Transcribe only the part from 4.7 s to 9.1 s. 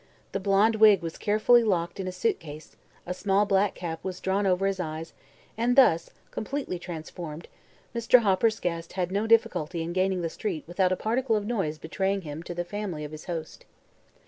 eyes, and thus completely transformed Mr. Hopper's guest